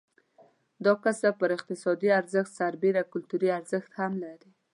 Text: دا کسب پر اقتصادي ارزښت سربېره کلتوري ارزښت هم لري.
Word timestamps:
دا 0.85 0.93
کسب 1.03 1.31
پر 1.41 1.49
اقتصادي 1.57 2.09
ارزښت 2.19 2.51
سربېره 2.59 3.03
کلتوري 3.13 3.49
ارزښت 3.59 3.91
هم 3.99 4.11
لري. 4.23 4.49